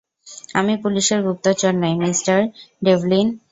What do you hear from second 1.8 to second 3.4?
নই, Mr Devlin.